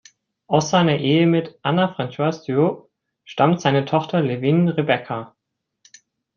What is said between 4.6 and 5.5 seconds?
Rebekka".